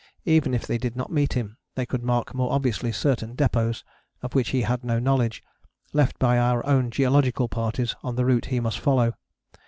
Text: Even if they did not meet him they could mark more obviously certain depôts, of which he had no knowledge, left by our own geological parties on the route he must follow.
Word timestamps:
Even 0.25 0.55
if 0.55 0.65
they 0.65 0.79
did 0.79 0.95
not 0.95 1.11
meet 1.11 1.33
him 1.33 1.57
they 1.75 1.85
could 1.85 2.01
mark 2.01 2.33
more 2.33 2.51
obviously 2.53 2.91
certain 2.91 3.35
depôts, 3.35 3.83
of 4.23 4.33
which 4.33 4.49
he 4.49 4.63
had 4.63 4.83
no 4.83 4.97
knowledge, 4.97 5.43
left 5.93 6.17
by 6.17 6.39
our 6.39 6.65
own 6.65 6.89
geological 6.89 7.47
parties 7.47 7.95
on 8.01 8.15
the 8.15 8.25
route 8.25 8.45
he 8.45 8.59
must 8.59 8.79
follow. 8.79 9.13